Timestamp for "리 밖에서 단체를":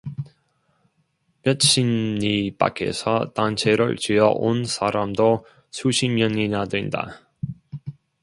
1.85-3.97